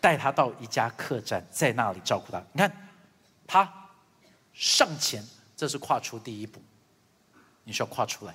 [0.00, 2.42] 带他到一家客栈，在那里照顾他。
[2.52, 2.90] 你看，
[3.46, 3.70] 他
[4.52, 5.22] 上前，
[5.56, 6.62] 这是跨出第一步，
[7.64, 8.34] 你需要跨出来。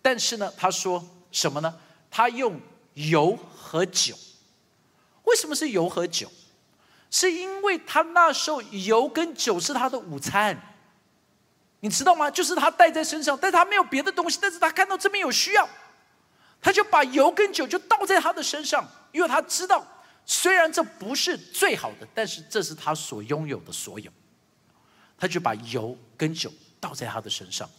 [0.00, 1.78] 但是呢，他说什么呢？
[2.10, 2.60] 他用
[2.94, 4.16] 油和酒。
[5.24, 6.30] 为什么是油和酒？
[7.10, 10.56] 是因为他那时候油跟酒是他的午餐。
[11.80, 12.30] 你知道吗？
[12.30, 15.68] 就是他带在身上，但是他没有别的东西，但是他看到这边有需要，
[16.60, 19.86] 他就把油跟酒就倒在他的身上，因为他知道，
[20.28, 24.10] 虽然这不是最好的，但是这是他所拥有的所有，
[25.16, 27.70] 他就把油跟酒倒在他的身上，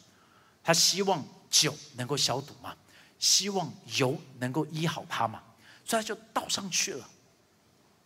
[0.64, 2.74] 他希望酒能够消毒嘛，
[3.20, 5.44] 希望油能够医好他嘛，
[5.84, 7.10] 所以他就倒上去了，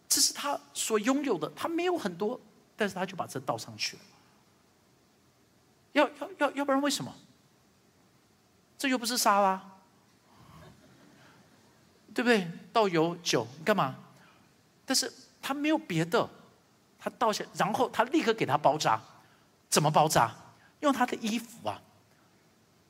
[0.10, 2.42] 这是他所拥有的，他没有很多，
[2.76, 4.02] 但是他就把这倒上去了。
[5.92, 7.14] 要要要要不然为什么？
[8.78, 9.62] 这又不是沙拉，
[12.12, 12.50] 对不对？
[12.74, 13.96] 倒油酒，你干嘛？
[14.92, 15.10] 但是
[15.42, 16.30] 他没有别的，
[17.00, 19.02] 他倒下，然后他立刻给他包扎，
[19.70, 20.36] 怎么包扎？
[20.82, 21.82] 用他的衣服啊，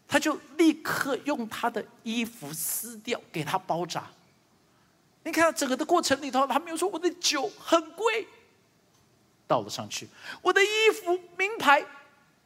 [0.07, 4.07] 他就立刻用他的衣服撕掉，给他包扎。
[5.23, 8.27] 你看整个的过程里头，他没有说我的酒很贵，
[9.45, 10.09] 倒了上去，
[10.41, 11.85] 我的衣服名牌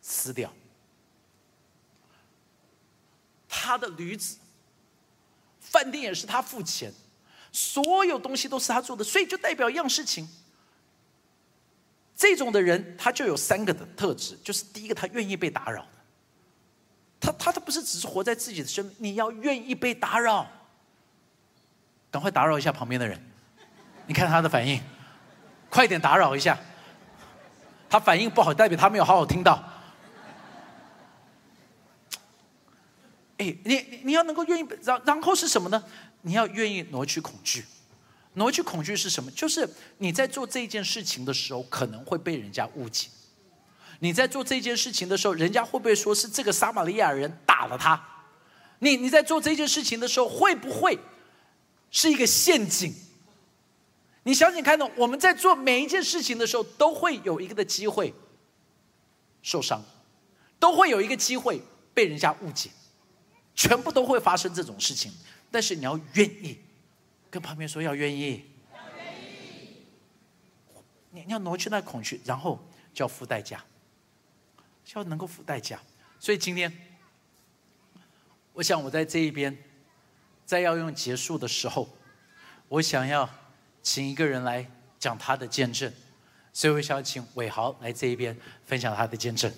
[0.01, 0.51] 撕掉，
[3.47, 4.37] 他的驴子，
[5.61, 6.93] 饭店也是他付钱，
[7.55, 10.27] 所有东西都是他做的，所以就代表一样事情。
[12.13, 15.87] 这种的人，他就有三个的特质，就是第一个，他愿意被打扰
[17.17, 20.45] 他他他不是只是活在自己的生命，你要愿意被打扰。
[22.11, 23.17] 赶快打扰一下旁边的人，
[24.05, 24.81] 你看他的反应，
[25.69, 26.59] 快点打扰一下。
[27.89, 29.63] 他反应不好，代表他没有好好听到。
[33.37, 35.81] 哎，你你要能够愿意，然然后是什么呢？
[36.25, 37.63] 你要愿意挪去恐惧。
[38.33, 39.29] 挪去恐惧是什么？
[39.31, 43.07] 就是你在做这件事情的时候，可能会被人家误解。
[43.99, 48.03] 你在做这件事情的时候，人家会不会说是这个撒玛利亚人打了他？
[48.79, 50.97] 你你在做这件事情的时候，会不会？
[51.91, 52.93] 是一个陷阱。
[54.23, 54.89] 你想想看呢？
[54.97, 58.11] 我们在做每一件事情的时候，都会有一个的机会
[59.43, 59.81] 受伤，
[60.59, 61.61] 都会有一个机会
[61.93, 62.71] 被人家误解，
[63.53, 65.13] 全部都会发生这种事情。
[65.55, 66.59] 但是你要愿意
[67.31, 68.43] 跟旁边说要愿意，
[71.11, 72.59] 你你要挪去那恐惧，然后
[72.93, 73.63] 就要付代价，
[74.83, 75.79] 就要能够付代价。
[76.19, 76.69] 所以今天，
[78.51, 79.57] 我想我在这一边。
[80.45, 81.87] 在要用结束的时候，
[82.67, 83.29] 我想要
[83.81, 85.89] 请一个人来讲他的见证，
[86.51, 89.49] 所以我想请伟豪来这一边分享他的见证。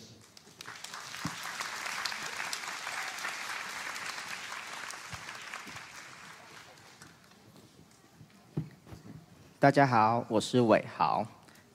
[9.59, 11.25] 大家好，我是伟豪。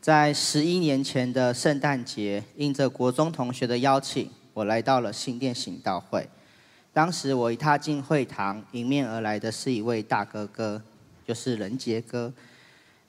[0.01, 6.29] 在十一年前的圣诞节，应着国中同学的邀请，我来到了新店行道会。
[6.93, 10.81] 当时我一踏进会堂，迎面而来的是一位大哥哥，
[11.27, 12.33] 就是仁杰哥。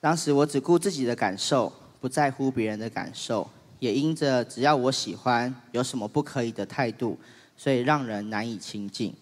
[0.00, 7.16] 当时我只顾自己的感受，不在乎别人的感受，也因着只要我喜欢，有什么不可以的态度，
[7.56, 9.14] 所以让人难以亲近。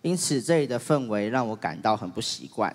[0.00, 2.74] 因此这里的氛围让我感到很不习惯。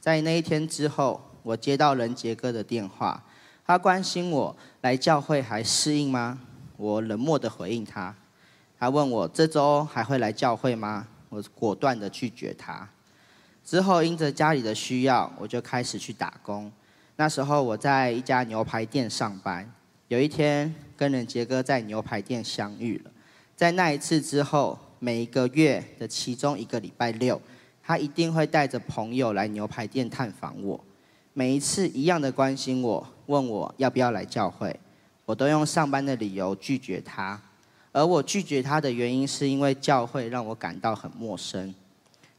[0.00, 3.24] 在那一天之后，我接到仁杰哥的电话，
[3.64, 6.38] 他关心我来教会还适应吗？
[6.76, 8.14] 我冷漠的回应他。
[8.78, 11.08] 他问我这周还会来教会吗？
[11.30, 12.86] 我果断的拒绝他。
[13.64, 16.70] 之后因着家里的需要，我就开始去打工。
[17.16, 19.72] 那时候我在一家牛排店上班。
[20.08, 23.10] 有一天跟任杰哥在牛排店相遇了。
[23.56, 27.40] 在那一次之后，每一个月的其中一个礼拜六，
[27.82, 30.84] 他一定会带着朋友来牛排店探访我。
[31.38, 34.76] 每一次一样的关心我，问我要不要来教会，
[35.24, 37.40] 我都用上班的理由拒绝他。
[37.92, 41.72] 而我拒绝他的原因，是因为教会让我感到很陌生。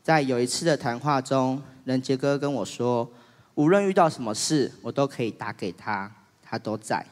[0.03, 3.09] 在有一次的谈话中，仁杰哥跟我说，
[3.55, 6.11] 无论遇到什么事，我都可以打给他，
[6.43, 7.05] 他都在。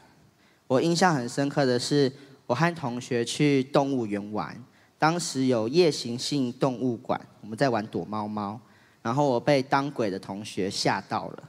[0.66, 2.12] 我印象很深刻的是，
[2.46, 4.54] 我和同学去动物园玩，
[4.98, 8.60] 当时有夜行性动物馆，我们在玩躲猫猫，
[9.00, 11.44] 然后我被当鬼的同学吓到了。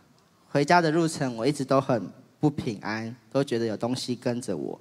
[0.52, 4.80] 回家的路程，我一直都很不平安，都觉得有东西跟着我。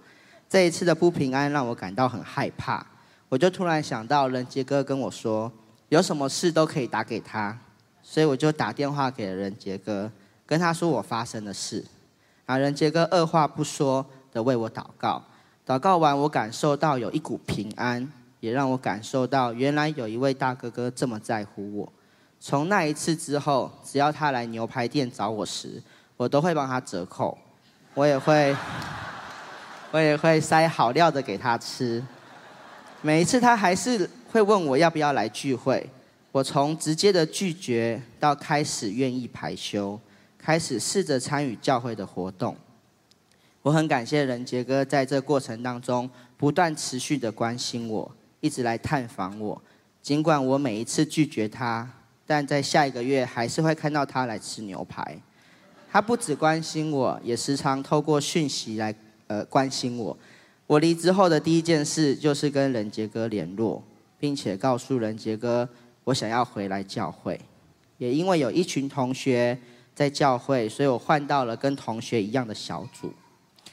[0.48, 2.86] 这一次的不平安让我感到很害怕，
[3.28, 5.52] 我就突然想到人杰哥跟我说，
[5.90, 7.58] 有什么事都可以打给他，
[8.02, 10.10] 所以我就打电话给了任杰哥，
[10.46, 11.84] 跟他说我发生的事。
[12.46, 15.22] 啊，人杰哥二话不说的为我祷告，
[15.66, 21.92] 祷告完我感受到有一股平安，也让我感受到原来有一位大哥哥这么在乎我。
[22.40, 25.82] 从那一次之后，只要他来牛排店找我时，
[26.16, 27.36] 我都会帮他折扣，
[27.94, 28.54] 我也会。
[29.90, 32.04] 我也会塞好料的给他吃，
[33.00, 35.88] 每一次他还是会问我要不要来聚会。
[36.30, 39.98] 我从直接的拒绝到开始愿意排休，
[40.36, 42.54] 开始试着参与教会的活动。
[43.62, 49.58] 我很感谢仁杰哥在这过程当中不断持续的关心我，一直来探访我。
[50.02, 51.90] 尽管我每一次拒绝他，
[52.28, 55.18] 但在下一个月还是会看到他来吃牛排。
[55.90, 58.94] 他不只关心我，也时常透过讯息来。
[59.30, 60.16] 呃，关心我。
[60.66, 63.84] 我离职后的第一件事就是跟任杰哥联络，
[64.18, 65.68] 并且告诉任杰哥
[66.04, 67.38] 我想要回来教会。
[67.98, 69.58] 也因为有一群同学
[69.94, 73.12] 在教会，所以我换到了跟同学一样的小组。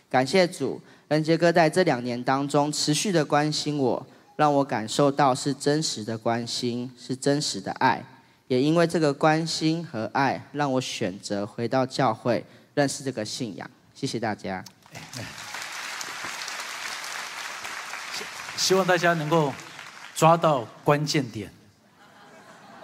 [0.10, 8.04] 感谢主，任杰哥在这两年当中持续的关心我，让我感受到是真实的关心，是真实的爱。
[8.48, 13.70] 也因为这个关心和爱，让我选择回到教会，认识这个信仰。
[13.94, 14.64] 谢谢大家。
[18.56, 19.52] 希望大家能够
[20.16, 21.52] 抓到关键点，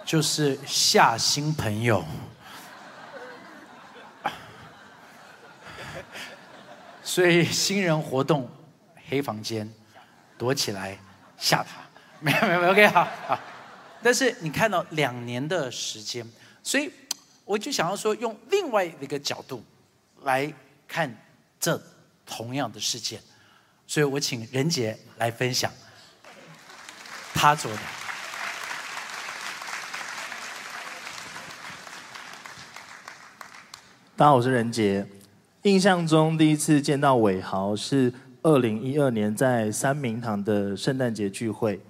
[0.04, 2.04] 就是下新朋友。
[7.04, 8.50] 所以新人活动，
[9.08, 9.72] 黑房间，
[10.36, 10.98] 躲起来
[11.38, 11.80] 吓他，
[12.18, 13.38] 没有没有没有，OK 好好。
[14.02, 16.26] 但是你看到两年的时间，
[16.62, 16.90] 所以
[17.44, 19.62] 我就想要说，用另外一个角度
[20.24, 20.52] 来
[20.88, 21.14] 看
[21.60, 21.80] 这
[22.26, 23.20] 同样的事件。
[23.86, 25.70] 所以我请任杰来分享
[27.34, 27.78] 他做的。
[34.16, 35.06] 大家好，我是任杰。
[35.62, 41.80] 印象中第一次见到伟豪是二零一二年在三明堂的圣诞节聚会。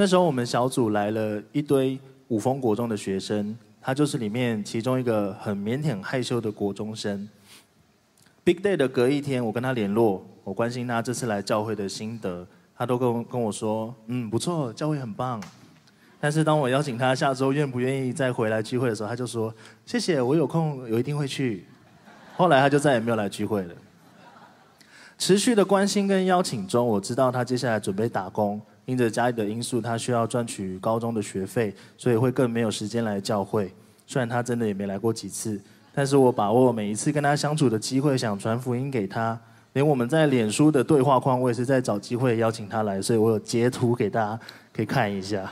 [0.00, 7.28] 那时候我们小组来了一堆五峰国中的学生，他就是里面其中一个很腼腆害羞的国中生。
[8.42, 10.26] Big Day 的隔一天，我跟他联络。
[10.42, 15.38] 我关心他这次来教会的心得，他都跟跟我说，嗯，不错，教会很棒。
[16.18, 21.66] 但是当我邀请他下周愿不愿意再回来聚会的时候，他就说，谢谢，我有空有一定会去。
[22.38, 23.74] 后来他就再也没有来聚会了。
[25.18, 28.58] 持续的关心跟邀请中，我知道他接下来准备打工，
[28.90, 33.72] 因着家里的因素，他需要赚取高中的学费，所以会更没有时间来教会。
[34.06, 35.60] 虽然他真的也没来过几次，
[35.94, 39.38] 但是我把握每一次跟他相处的机会，想传福音给他。
[39.74, 44.40] 连我们在脸书的对话框，我也是在找机会邀请他来，所以我有截图给大家
[44.74, 45.48] 可以看一下。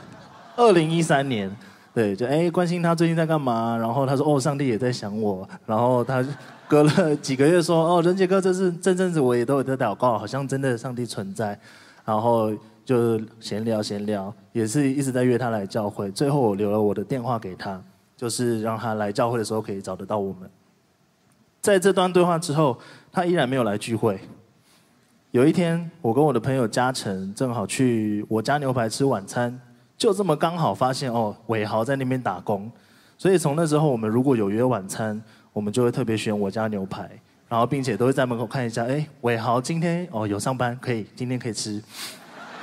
[0.57, 1.49] 二零一三年，
[1.93, 6.21] 对，就哎关心他最近在干嘛，然后他说哦上帝也在想我，然后他
[6.67, 11.57] 隔了几个月说哦仁杰哥这是这阵子我也都有在祷告，好像真的上帝存在，
[12.03, 12.51] 然后
[12.89, 17.79] 就闲聊闲聊，也是一直在约他来教会，最后我留了我的电话给他，
[18.17, 20.49] 就是让他来教会的时候可以找得到我们。
[21.61, 22.79] 在这段对话之后。
[23.11, 24.19] 他依然没有来聚会。
[25.31, 29.59] 有一天，我跟我的朋友嘉诚正好去我家牛排吃晚餐，
[29.97, 32.71] 就这么刚好发现哦，伟豪在那边打工。
[33.17, 35.19] 所以从那之后，我们如果有约晚餐，
[35.51, 37.09] 我们就会特别选我家牛排，
[37.47, 41.81] 然后并且都会在门口看一下，哎，伟豪今天哦有上班，可以今天可以吃。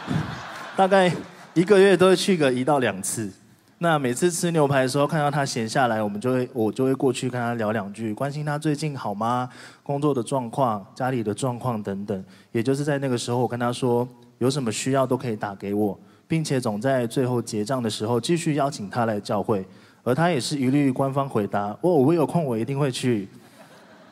[0.77, 1.13] 大概
[1.55, 3.31] 一个月都会去个一到两次。
[3.79, 9.49] 那每次吃牛排的时候，看到他闲下来，我们就会我就会过去跟他聊两句，关心他最近好吗？
[9.83, 12.25] 工作的状况、家里的状况等等。
[12.53, 19.63] 也就是在那个时候，我跟他说，有什么需要都可以打给我，并且总在最后结账的时候继续邀请他来教会。
[20.03, 23.29] 而他也是一律官方回答：哦，我有空我一定会去。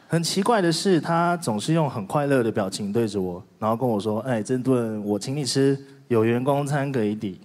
[0.07, 5.79] 很奇怪的是，他总是用很快乐的表情对着我，然后跟我说：哎，这顿我请你吃，
[6.09, 7.41] 有员工餐可以抵。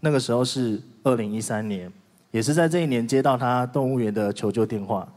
[0.00, 0.80] 那个时候是。
[1.02, 1.90] 二零一三年，
[2.30, 5.08] 也是在这一年接到他动物园的求救电话，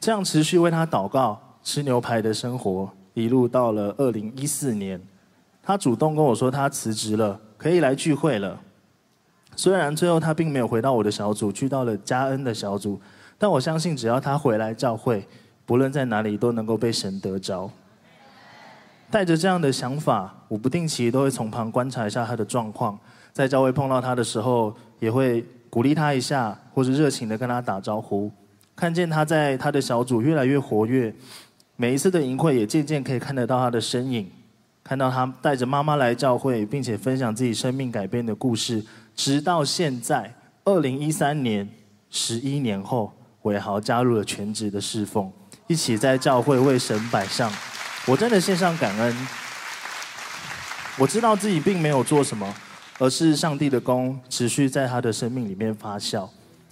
[0.00, 5.00] 这样持续为他祷告、吃牛排的生活，一路到了二零一四年，
[5.62, 8.58] 他主动跟我说他辞职了，可以来聚会了。
[9.54, 13.00] 虽然最后他并没有回到我的小组，去到了加恩的小组，
[13.38, 15.26] 但我相信只要他回来教会，
[15.64, 17.70] 不论在哪里都能够被神得着。
[19.10, 22.98] 带着这样的想法，我不定期都会从旁观察一下他的状况。
[23.32, 28.30] 在教会碰到他的时候，也会鼓励他一下，或者热情的跟他打招呼。
[28.74, 31.14] 看见他在他的小组越来越活跃，
[31.76, 34.30] 每一次的营会也渐渐可以看得到他的身影。
[34.82, 38.84] 看到他带着妈妈来教会，并且分享自己生命改变的故事，
[39.14, 40.34] 直到现在，
[40.64, 41.68] 二零一三年，
[42.08, 43.12] 十一年后，
[43.46, 45.32] 伟豪加入了全职的侍奉，
[45.66, 47.50] 一起在教会为神摆上。
[48.06, 49.16] 我真的献上感恩。
[50.98, 52.54] 我知道自己并没有做什么。
[52.98, 56.26] 而是上帝的功持续在他的生命里面发酵。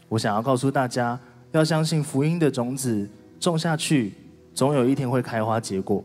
[0.09, 1.21] 我想要告诉大家，
[1.53, 3.07] 要相信福音的种子
[3.39, 4.15] 种下去，
[4.55, 6.03] 总有一天会开花结果。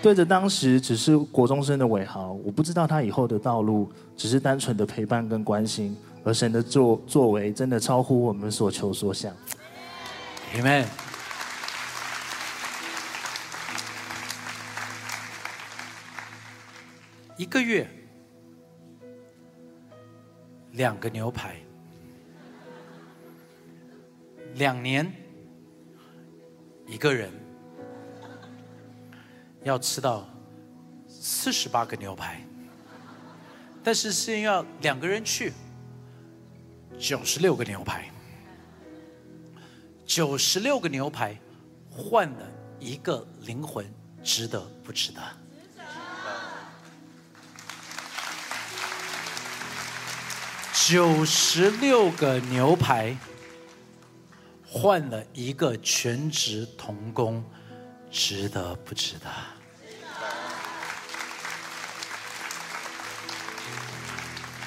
[0.00, 5.94] 对着当时只是国中生的伟豪，我不知道他以后的道路，只是单纯的陪伴跟关心。
[6.24, 9.30] 而神的作作为，真的超乎我们所求所想。
[10.54, 10.86] Amen。
[17.36, 17.88] 一个月。
[20.72, 21.56] 两个牛排，
[24.56, 25.10] 两年，
[26.86, 27.32] 一个人
[29.62, 30.28] 要吃到
[31.08, 32.42] 四十八个牛排，
[33.82, 35.50] 但是是要两个人去，
[36.98, 38.10] 九十六个牛排，
[40.06, 41.36] 九十六个牛排
[41.90, 42.48] 换了
[42.78, 43.84] 一个灵魂，
[44.22, 45.20] 值得不值得？
[50.86, 53.16] 九十六个牛排
[54.64, 57.44] 换了一个全职童工，
[58.08, 59.28] 值得不值得？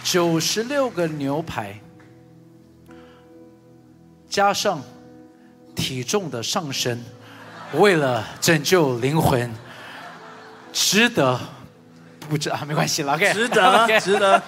[0.03, 1.79] 九十六个牛排
[4.27, 4.83] 加上
[5.79, 7.01] 体重的上升，
[7.73, 9.49] 为了拯救灵魂，
[10.73, 11.39] 值得
[12.19, 12.65] 不值啊？
[12.67, 14.43] 没关系了，OK，值得值得。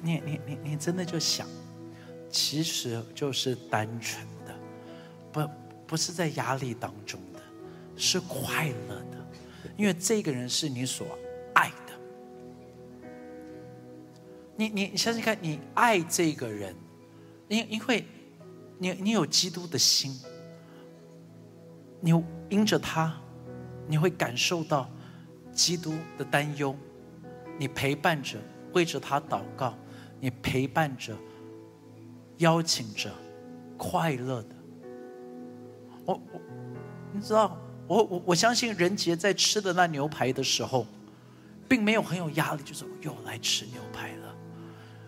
[0.00, 1.46] 你你你你真的就想，
[2.28, 4.52] 其实就是单纯的，
[5.30, 5.48] 不
[5.86, 7.40] 不是在压力当中的，
[7.96, 9.16] 是快乐的，
[9.76, 11.06] 因为这个人是你所
[14.56, 16.74] 你你你想想看，你爱这个人，
[17.48, 18.04] 因因为
[18.78, 20.18] 你你有基督的心，
[22.00, 22.10] 你
[22.48, 23.14] 因着他，
[23.88, 24.88] 你会感受到
[25.52, 26.76] 基督的担忧，
[27.58, 28.38] 你陪伴着，
[28.72, 29.74] 为着他祷告，
[30.20, 31.16] 你陪伴着，
[32.38, 33.10] 邀请着，
[33.76, 34.48] 快乐的。
[36.04, 36.40] 我我，
[37.12, 40.86] 你知道，我我我相信任杰在吃的那牛排的时候，
[41.68, 44.21] 并没有很有压力，就是又来吃牛排了，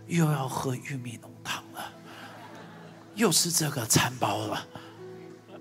[0.06, 1.92] 又要喝玉米浓汤了，
[3.14, 4.66] 又是这个餐包了。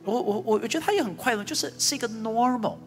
[0.04, 2.78] 我我我我觉得他也很快乐，就是是一个 normal，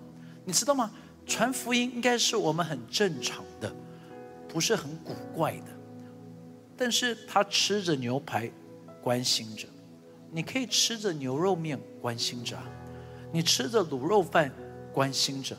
[0.44, 0.90] 你知道吗？
[1.26, 3.74] 传福音应该是我们很正常的，
[4.48, 5.66] 不是很古怪的。
[6.76, 8.50] 但是他吃着牛排，
[9.02, 9.66] 关心着；
[10.30, 12.56] 你可以吃着牛肉面，关心着；
[13.32, 14.52] 你吃着卤肉饭，
[14.92, 15.56] 关心着；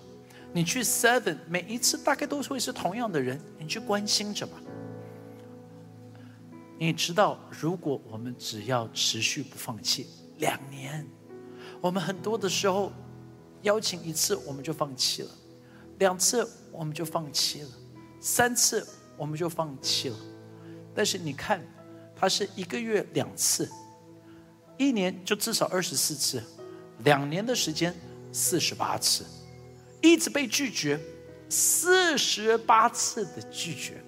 [0.54, 4.62] 你去 Seven，每一次大概都会是同样的人，你去关心着吧。
[6.80, 10.08] 你知道，如果我们只要持续不放弃，
[10.38, 11.08] 两年，
[11.82, 12.92] 我们很多的时候
[13.64, 15.30] 邀请一次我们就放弃了，
[15.98, 17.70] 两次我们就放弃了，
[18.20, 20.18] 三次我们就放弃了。
[20.94, 21.60] 但是你看，
[22.16, 23.68] 他是一个月两次，
[24.78, 26.44] 一年就至少二十四次，
[27.00, 27.96] 两年的时间
[28.32, 29.26] 四十八次，
[30.02, 31.00] 一直被拒绝，
[31.50, 34.04] 四十八次的拒绝，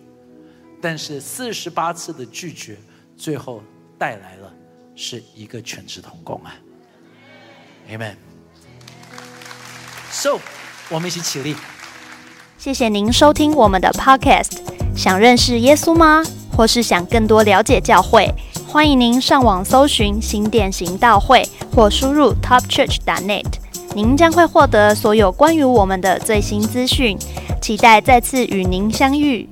[0.82, 2.78] 但是四十八次的拒绝，
[3.18, 3.62] 最后
[3.98, 4.52] 带来了
[4.96, 6.56] 是一个全职童工啊
[7.90, 8.16] ，Amen。
[10.12, 10.40] So，
[10.90, 11.56] 我们一起起立。
[12.58, 14.58] 谢谢您收听我们的 Podcast。
[14.96, 16.24] 想认识耶稣吗？
[16.56, 18.34] 或是想更多了解教会？
[18.68, 23.46] 欢迎您上网搜寻新店行道会，或输入 topchurch.net，
[23.94, 27.18] 您将会获得所有关于我们的最新资讯。
[27.62, 29.48] 期待再次与您相遇。